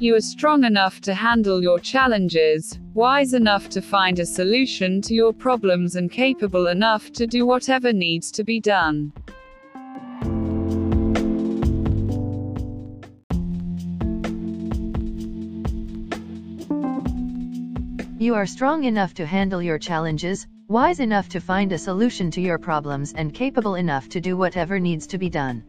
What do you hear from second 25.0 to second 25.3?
to be